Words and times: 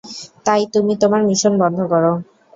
তাই 0.45 0.61
তুমি, 0.73 0.93
তোমার 1.01 1.21
মিশন 1.29 1.53
বন্ধ 1.61 1.79
কর। 1.91 2.03